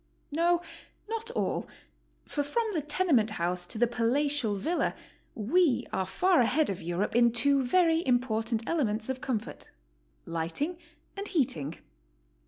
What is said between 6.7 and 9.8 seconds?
of Europe in two very important ele ments ^*f comfort—